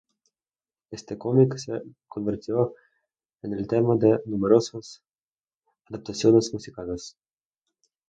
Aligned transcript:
Este 0.89 1.15
cómic 1.19 1.57
se 1.59 1.79
convirtió 2.07 2.73
en 3.43 3.53
el 3.53 3.67
tema 3.67 3.95
de 3.97 4.19
numerosas 4.25 5.03
adaptaciones 5.89 6.51
musicales. 6.51 7.17